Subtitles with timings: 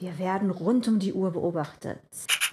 [0.00, 1.98] Wir werden rund um die Uhr beobachtet.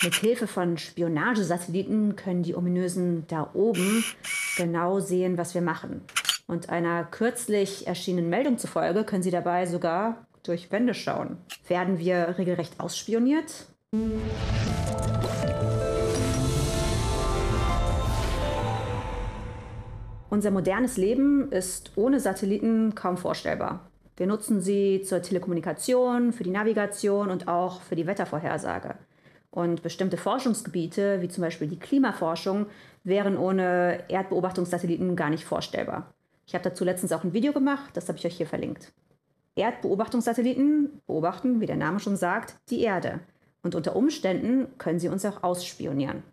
[0.03, 4.03] Mit Hilfe von Spionagesatelliten können die ominösen da oben
[4.57, 6.01] genau sehen, was wir machen.
[6.47, 11.37] Und einer kürzlich erschienenen Meldung zufolge können sie dabei sogar durch Wände schauen.
[11.67, 13.67] Werden wir regelrecht ausspioniert?
[20.31, 23.91] Unser modernes Leben ist ohne Satelliten kaum vorstellbar.
[24.17, 28.95] Wir nutzen sie zur Telekommunikation, für die Navigation und auch für die Wettervorhersage.
[29.51, 32.67] Und bestimmte Forschungsgebiete, wie zum Beispiel die Klimaforschung,
[33.03, 36.13] wären ohne Erdbeobachtungssatelliten gar nicht vorstellbar.
[36.45, 38.93] Ich habe dazu letztens auch ein Video gemacht, das habe ich euch hier verlinkt.
[39.55, 43.19] Erdbeobachtungssatelliten beobachten, wie der Name schon sagt, die Erde.
[43.63, 46.23] Und unter Umständen können sie uns auch ausspionieren.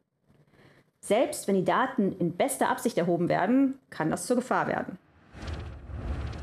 [1.01, 4.99] Selbst wenn die Daten in bester Absicht erhoben werden, kann das zur Gefahr werden.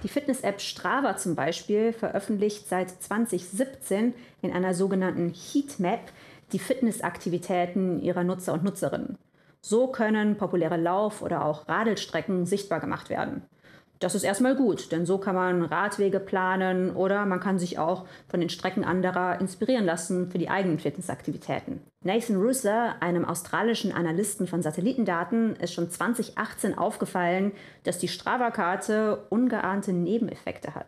[0.03, 6.12] Die Fitness-App Strava zum Beispiel veröffentlicht seit 2017 in einer sogenannten Heatmap
[6.53, 9.17] die Fitnessaktivitäten ihrer Nutzer und Nutzerinnen.
[9.61, 13.41] So können populäre Lauf- oder auch Radelstrecken sichtbar gemacht werden.
[14.00, 18.06] Das ist erstmal gut, denn so kann man Radwege planen oder man kann sich auch
[18.30, 21.81] von den Strecken anderer inspirieren lassen für die eigenen Fitnessaktivitäten.
[22.06, 27.52] Nathan Russer, einem australischen Analysten von Satellitendaten, ist schon 2018 aufgefallen,
[27.83, 30.88] dass die Strava-Karte ungeahnte Nebeneffekte hat.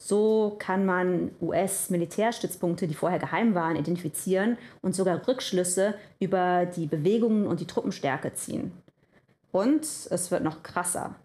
[0.00, 7.48] So kann man US-Militärstützpunkte, die vorher geheim waren, identifizieren und sogar Rückschlüsse über die Bewegungen
[7.48, 8.70] und die Truppenstärke ziehen.
[9.50, 11.16] Und es wird noch krasser.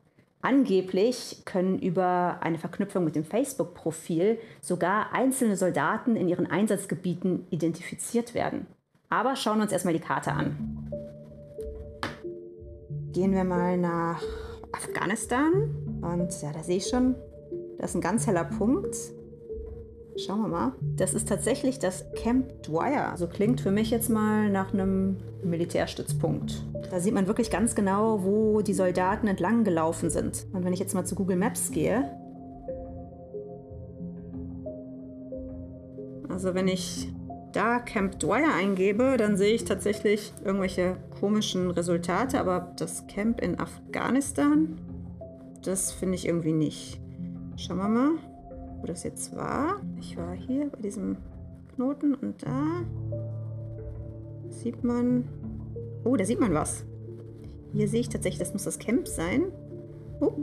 [0.44, 8.34] Angeblich können über eine Verknüpfung mit dem Facebook-Profil sogar einzelne Soldaten in ihren Einsatzgebieten identifiziert
[8.34, 8.68] werden.
[9.10, 10.92] Aber schauen wir uns erstmal die Karte an.
[13.14, 14.22] Gehen wir mal nach
[14.74, 15.54] Afghanistan.
[16.02, 17.16] Und ja, da sehe ich schon,
[17.78, 18.98] das ist ein ganz heller Punkt.
[20.16, 20.74] Schauen wir mal.
[20.96, 23.10] Das ist tatsächlich das Camp Dwyer.
[23.12, 26.64] Also klingt für mich jetzt mal nach einem Militärstützpunkt.
[26.92, 30.46] Da sieht man wirklich ganz genau, wo die Soldaten entlang gelaufen sind.
[30.54, 32.12] Und wenn ich jetzt mal zu Google Maps gehe,
[36.30, 37.12] also wenn ich
[37.52, 43.60] da Camp Dwyer eingebe, dann sehe ich tatsächlich irgendwelche komischen Resultate, aber das Camp in
[43.60, 44.80] Afghanistan,
[45.64, 47.00] das finde ich irgendwie nicht.
[47.56, 48.12] Schauen wir mal
[48.84, 49.82] wo das jetzt war.
[50.00, 51.16] Ich war hier bei diesem
[51.74, 52.84] Knoten und da
[54.50, 55.28] sieht man...
[56.04, 56.84] Oh, da sieht man was.
[57.72, 59.46] Hier sehe ich tatsächlich, das muss das Camp sein.
[60.20, 60.34] Oh,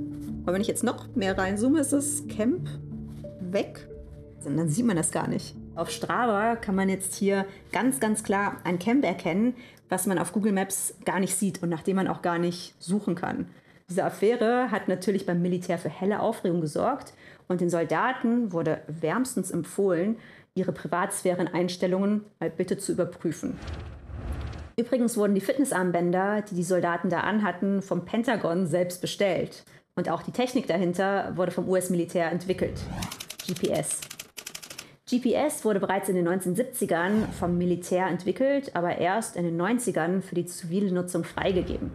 [0.43, 2.67] aber wenn ich jetzt noch mehr reinzoome, ist das Camp
[3.41, 3.87] weg.
[4.45, 5.55] Und dann sieht man das gar nicht.
[5.75, 9.55] Auf Strava kann man jetzt hier ganz, ganz klar ein Camp erkennen,
[9.91, 12.75] was man auf Google Maps gar nicht sieht und nach dem man auch gar nicht
[12.79, 13.51] suchen kann.
[13.91, 17.13] Diese Affäre hat natürlich beim Militär für helle Aufregung gesorgt
[17.51, 20.17] und den Soldaten wurde wärmstens empfohlen,
[20.55, 23.59] ihre Privatsphäreneinstellungen mal bitte zu überprüfen.
[24.77, 29.65] Übrigens wurden die Fitnessarmbänder, die die Soldaten da anhatten, vom Pentagon selbst bestellt.
[29.97, 32.81] Und auch die Technik dahinter wurde vom US-Militär entwickelt.
[33.45, 34.01] GPS.
[35.11, 40.37] GPS wurde bereits in den 1970ern vom Militär entwickelt, aber erst in den 90ern für
[40.37, 41.91] die zivile Nutzung freigegeben.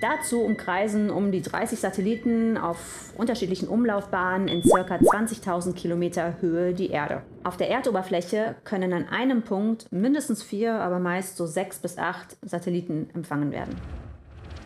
[0.00, 4.96] Dazu umkreisen um die 30 Satelliten auf unterschiedlichen Umlaufbahnen in ca.
[4.96, 7.22] 20.000 Kilometer Höhe die Erde.
[7.44, 12.36] Auf der Erdoberfläche können an einem Punkt mindestens vier, aber meist so sechs bis acht
[12.42, 13.74] Satelliten empfangen werden.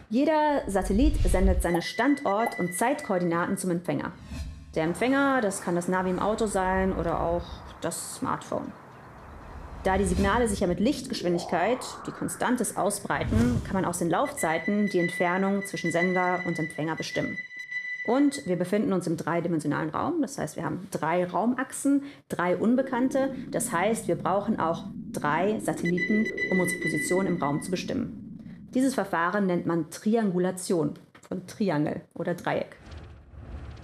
[0.08, 4.10] Jeder Satellit sendet seine Standort- und Zeitkoordinaten zum Empfänger.
[4.74, 7.44] Der Empfänger, das kann das Navi im Auto sein oder auch
[7.80, 8.72] das Smartphone.
[9.82, 14.10] Da die Signale sich ja mit Lichtgeschwindigkeit, die konstant ist, ausbreiten, kann man aus den
[14.10, 17.38] Laufzeiten die Entfernung zwischen Sender und Empfänger bestimmen.
[18.06, 20.20] Und wir befinden uns im dreidimensionalen Raum.
[20.20, 23.34] Das heißt, wir haben drei Raumachsen, drei Unbekannte.
[23.50, 28.68] Das heißt, wir brauchen auch drei Satelliten, um unsere Position im Raum zu bestimmen.
[28.74, 30.94] Dieses Verfahren nennt man Triangulation
[31.26, 32.79] von Triangel oder Dreieck.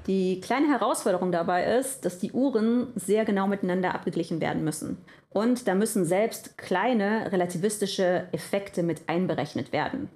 [0.07, 4.99] Die kleine Herausforderung dabei ist, dass die Uhren sehr genau miteinander abgeglichen werden müssen.
[5.31, 10.09] Und da müssen selbst kleine relativistische Effekte mit einberechnet werden.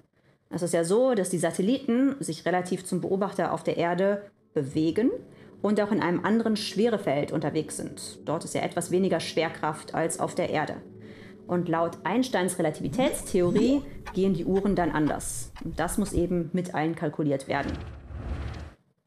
[0.49, 4.23] Es ist ja so, dass die Satelliten sich relativ zum Beobachter auf der Erde
[4.53, 5.11] bewegen
[5.61, 8.19] und auch in einem anderen Schwerefeld unterwegs sind.
[8.25, 10.77] Dort ist ja etwas weniger Schwerkraft als auf der Erde.
[11.47, 13.81] Und laut Einsteins Relativitätstheorie
[14.13, 15.51] gehen die Uhren dann anders.
[15.63, 17.71] Und das muss eben mit einkalkuliert werden.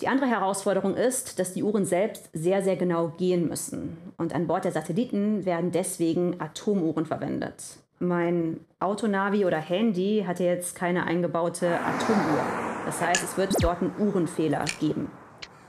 [0.04, 3.96] Die andere Herausforderung ist, dass die Uhren selbst sehr, sehr genau gehen müssen.
[4.18, 7.78] Und an Bord der Satelliten werden deswegen Atomuhren verwendet.
[8.00, 12.44] Mein Autonavi oder Handy hat jetzt keine eingebaute Atomuhr.
[12.84, 15.10] Das heißt, es wird dort einen Uhrenfehler geben.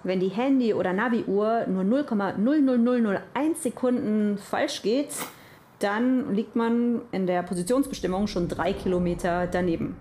[0.04, 3.22] wenn die Handy- oder Navi-Uhr nur 0,00001
[3.64, 5.14] Sekunden falsch geht,
[5.80, 9.96] dann liegt man in der Positionsbestimmung schon drei Kilometer daneben.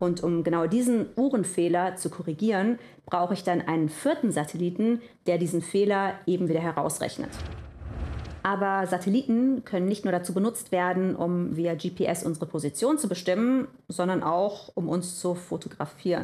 [0.00, 5.62] Und um genau diesen Uhrenfehler zu korrigieren, brauche ich dann einen vierten Satelliten, der diesen
[5.62, 7.28] Fehler eben wieder herausrechnet.
[8.42, 13.68] Aber Satelliten können nicht nur dazu benutzt werden, um via GPS unsere Position zu bestimmen,
[13.88, 16.22] sondern auch, um uns zu fotografieren.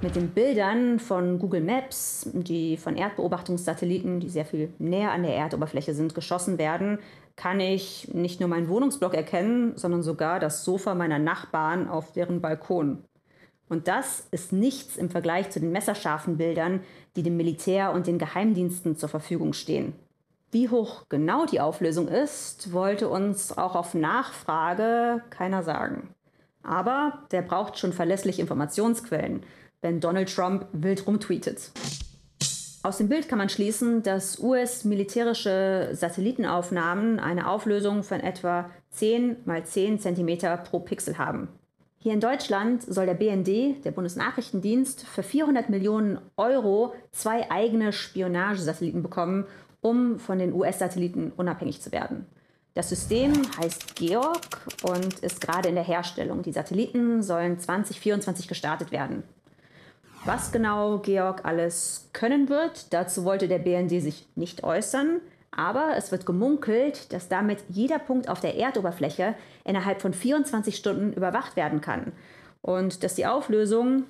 [0.00, 5.36] Mit den Bildern von Google Maps, die von Erdbeobachtungssatelliten, die sehr viel näher an der
[5.36, 6.98] Erdoberfläche sind, geschossen werden,
[7.36, 12.40] kann ich nicht nur meinen Wohnungsblock erkennen, sondern sogar das Sofa meiner Nachbarn auf deren
[12.40, 13.04] Balkon.
[13.68, 16.80] Und das ist nichts im Vergleich zu den messerscharfen Bildern,
[17.16, 19.94] die dem Militär und den Geheimdiensten zur Verfügung stehen.
[20.52, 26.14] Wie hoch genau die Auflösung ist, wollte uns auch auf Nachfrage keiner sagen.
[26.62, 29.42] Aber der braucht schon verlässliche Informationsquellen,
[29.82, 31.72] wenn Donald Trump wild rumtweetet.
[32.84, 39.64] Aus dem Bild kann man schließen, dass US-militärische Satellitenaufnahmen eine Auflösung von etwa 10 mal
[39.64, 41.48] 10 cm pro Pixel haben.
[41.96, 49.02] Hier in Deutschland soll der BND, der Bundesnachrichtendienst, für 400 Millionen Euro zwei eigene Spionagesatelliten
[49.02, 49.46] bekommen,
[49.80, 52.26] um von den US-Satelliten unabhängig zu werden.
[52.74, 54.42] Das System heißt Georg
[54.82, 56.42] und ist gerade in der Herstellung.
[56.42, 59.22] Die Satelliten sollen 2024 gestartet werden.
[60.26, 66.12] Was genau Georg alles können wird, dazu wollte der BND sich nicht äußern, aber es
[66.12, 69.34] wird gemunkelt, dass damit jeder Punkt auf der Erdoberfläche
[69.64, 72.12] innerhalb von 24 Stunden überwacht werden kann
[72.62, 74.04] und dass die Auflösung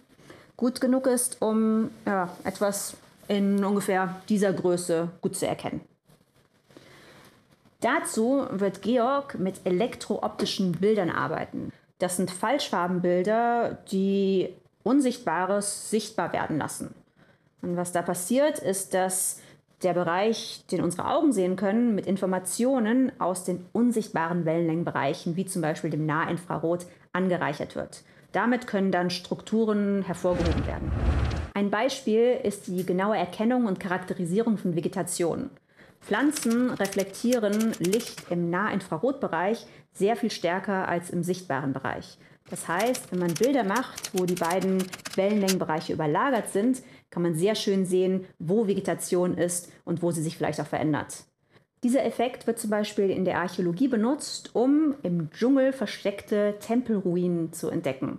[0.56, 2.96] gut genug ist, um ja, etwas
[3.26, 5.80] in ungefähr dieser Größe gut zu erkennen.
[7.80, 11.72] Dazu wird Georg mit elektrooptischen Bildern arbeiten.
[11.98, 16.94] Das sind Falschfarbenbilder, die Unsichtbares sichtbar werden lassen.
[17.62, 19.40] Und was da passiert, ist, dass
[19.82, 25.62] der Bereich, den unsere Augen sehen können, mit Informationen aus den unsichtbaren Wellenlängenbereichen, wie zum
[25.62, 28.02] Beispiel dem Nahinfrarot, angereichert wird.
[28.32, 30.92] Damit können dann Strukturen hervorgehoben werden.
[31.54, 35.50] Ein Beispiel ist die genaue Erkennung und Charakterisierung von Vegetation.
[36.00, 42.18] Pflanzen reflektieren Licht im Nahinfrarotbereich sehr viel stärker als im sichtbaren Bereich.
[42.50, 44.84] Das heißt, wenn man Bilder macht, wo die beiden
[45.16, 50.36] Wellenlängenbereiche überlagert sind, kann man sehr schön sehen, wo Vegetation ist und wo sie sich
[50.36, 51.24] vielleicht auch verändert.
[51.82, 57.68] Dieser Effekt wird zum Beispiel in der Archäologie benutzt, um im Dschungel versteckte Tempelruinen zu
[57.68, 58.18] entdecken.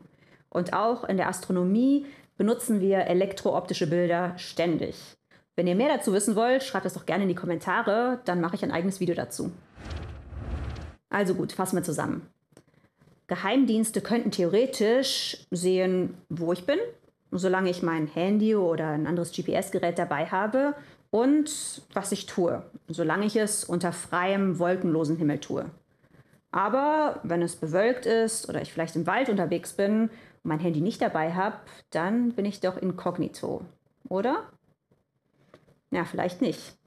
[0.50, 2.06] Und auch in der Astronomie
[2.38, 5.18] benutzen wir elektrooptische Bilder ständig.
[5.56, 8.56] Wenn ihr mehr dazu wissen wollt, schreibt es doch gerne in die Kommentare, dann mache
[8.56, 9.51] ich ein eigenes Video dazu.
[11.10, 12.27] Also gut, fassen wir zusammen.
[13.27, 16.80] Geheimdienste könnten theoretisch sehen, wo ich bin,
[17.31, 20.75] solange ich mein Handy oder ein anderes GPS-Gerät dabei habe
[21.10, 25.66] und was ich tue, solange ich es unter freiem, wolkenlosen Himmel tue.
[26.51, 30.10] Aber wenn es bewölkt ist oder ich vielleicht im Wald unterwegs bin
[30.45, 31.57] mein Handy nicht dabei habe,
[31.89, 33.66] dann bin ich doch inkognito,
[34.07, 34.50] oder?
[35.92, 36.77] Ja, vielleicht nicht.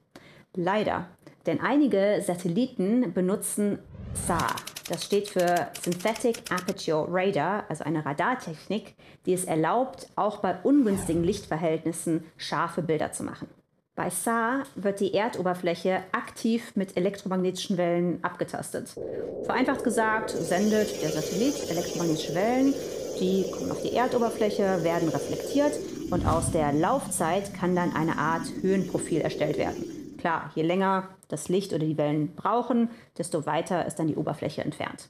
[0.55, 1.07] Leider,
[1.45, 3.79] denn einige Satelliten benutzen
[4.13, 4.55] SAR.
[4.89, 8.95] Das steht für Synthetic Aperture Radar, also eine Radartechnik,
[9.25, 13.47] die es erlaubt, auch bei ungünstigen Lichtverhältnissen scharfe Bilder zu machen.
[13.95, 18.95] Bei SAR wird die Erdoberfläche aktiv mit elektromagnetischen Wellen abgetastet.
[19.43, 22.73] Vereinfacht gesagt, sendet der Satellit elektromagnetische Wellen
[23.19, 25.73] die kommen auf die Erdoberfläche, werden reflektiert
[26.09, 29.98] und aus der Laufzeit kann dann eine Art Höhenprofil erstellt werden.
[30.19, 34.61] Klar, je länger das Licht oder die Wellen brauchen, desto weiter ist dann die Oberfläche
[34.61, 35.09] entfernt.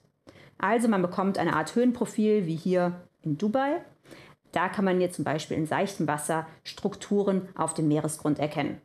[0.59, 3.81] Also man bekommt eine Art Höhenprofil wie hier in Dubai.
[4.51, 8.79] Da kann man jetzt zum Beispiel in seichtem Wasser Strukturen auf dem Meeresgrund erkennen.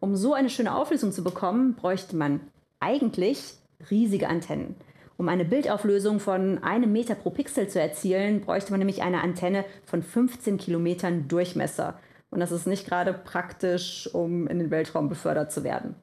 [0.00, 2.40] Um so eine schöne Auflösung zu bekommen, bräuchte man
[2.80, 3.54] eigentlich
[3.90, 4.76] riesige Antennen.
[5.18, 9.66] Um eine Bildauflösung von einem Meter pro Pixel zu erzielen, bräuchte man nämlich eine Antenne
[9.84, 11.98] von 15 Kilometern Durchmesser.
[12.32, 15.94] Und das ist nicht gerade praktisch, um in den Weltraum befördert zu werden.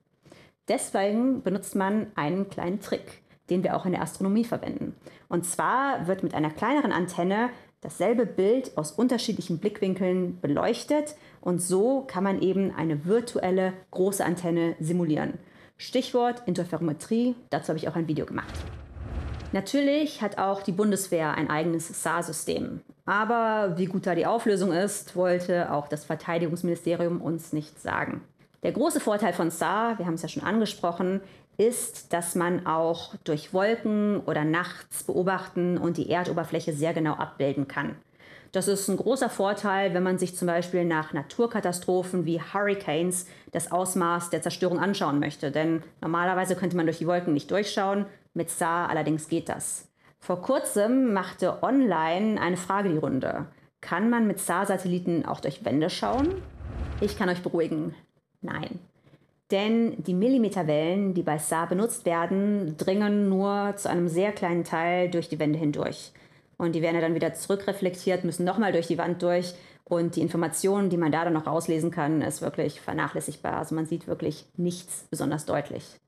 [0.67, 4.95] Deswegen benutzt man einen kleinen Trick, den wir auch in der Astronomie verwenden.
[5.27, 7.49] Und zwar wird mit einer kleineren Antenne
[7.81, 14.75] dasselbe Bild aus unterschiedlichen Blickwinkeln beleuchtet und so kann man eben eine virtuelle große Antenne
[14.79, 15.39] simulieren.
[15.77, 18.53] Stichwort Interferometrie, dazu habe ich auch ein Video gemacht.
[19.51, 22.81] Natürlich hat auch die Bundeswehr ein eigenes SAR-System.
[23.09, 28.21] Aber wie gut da die Auflösung ist, wollte auch das Verteidigungsministerium uns nicht sagen.
[28.61, 31.19] Der große Vorteil von SAR, wir haben es ja schon angesprochen,
[31.57, 37.67] ist, dass man auch durch Wolken oder nachts beobachten und die Erdoberfläche sehr genau abbilden
[37.67, 37.95] kann.
[38.51, 43.71] Das ist ein großer Vorteil, wenn man sich zum Beispiel nach Naturkatastrophen wie Hurricanes das
[43.71, 45.49] Ausmaß der Zerstörung anschauen möchte.
[45.49, 49.88] Denn normalerweise könnte man durch die Wolken nicht durchschauen, mit SAR allerdings geht das.
[50.19, 53.47] Vor kurzem machte online eine Frage die Runde.
[53.81, 56.35] Kann man mit SAR-Satelliten auch durch Wände schauen?
[57.01, 57.95] Ich kann euch beruhigen,
[58.41, 58.79] nein.
[59.51, 65.09] Denn die Millimeterwellen, die bei SAR benutzt werden, dringen nur zu einem sehr kleinen Teil
[65.09, 66.11] durch die Wände hindurch.
[66.57, 69.55] Und die werden ja dann wieder zurückreflektiert, müssen nochmal durch die Wand durch.
[69.85, 73.57] Und die Informationen, die man da dann noch rauslesen kann, ist wirklich vernachlässigbar.
[73.57, 75.99] Also man sieht wirklich nichts besonders deutlich.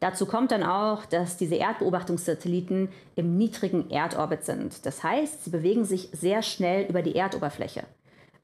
[0.00, 4.86] Dazu kommt dann auch, dass diese Erdbeobachtungssatelliten im niedrigen Erdorbit sind.
[4.86, 7.84] Das heißt, sie bewegen sich sehr schnell über die Erdoberfläche.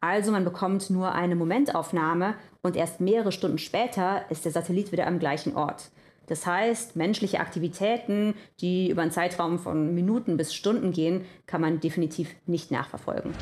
[0.00, 5.06] Also man bekommt nur eine Momentaufnahme und erst mehrere Stunden später ist der Satellit wieder
[5.06, 5.90] am gleichen Ort.
[6.26, 11.80] Das heißt, menschliche Aktivitäten, die über einen Zeitraum von Minuten bis Stunden gehen, kann man
[11.80, 13.32] definitiv nicht nachverfolgen.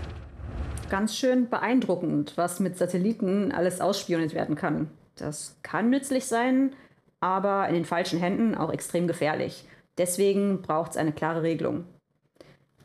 [0.91, 4.91] Ganz schön beeindruckend, was mit Satelliten alles ausspioniert werden kann.
[5.17, 6.75] Das kann nützlich sein,
[7.23, 9.65] aber in den falschen Händen auch extrem gefährlich.
[9.97, 11.85] Deswegen braucht es eine klare Regelung.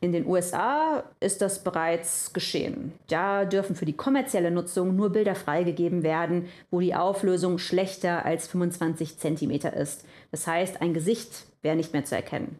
[0.00, 2.92] In den USA ist das bereits geschehen.
[3.08, 8.46] Da dürfen für die kommerzielle Nutzung nur Bilder freigegeben werden, wo die Auflösung schlechter als
[8.46, 10.04] 25 cm ist.
[10.30, 12.58] Das heißt, ein Gesicht wäre nicht mehr zu erkennen.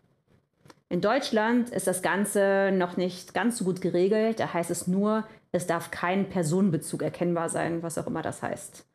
[0.88, 4.40] In Deutschland ist das Ganze noch nicht ganz so gut geregelt.
[4.40, 8.87] Da heißt es nur, es darf kein Personenbezug erkennbar sein, was auch immer das heißt.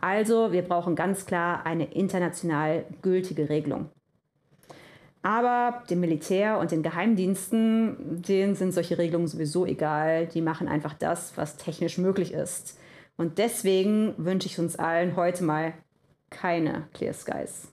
[0.00, 3.90] Also, wir brauchen ganz klar eine international gültige Regelung.
[5.22, 10.26] Aber dem Militär und den Geheimdiensten, denen sind solche Regelungen sowieso egal.
[10.26, 12.78] Die machen einfach das, was technisch möglich ist.
[13.18, 15.74] Und deswegen wünsche ich uns allen heute mal
[16.30, 17.68] keine Clear Skies.